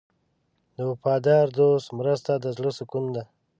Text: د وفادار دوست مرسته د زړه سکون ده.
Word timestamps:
د 0.75 0.77
وفادار 0.89 1.45
دوست 1.57 1.87
مرسته 1.99 2.31
د 2.37 2.45
زړه 2.57 2.71
سکون 2.77 3.05
ده. 3.15 3.23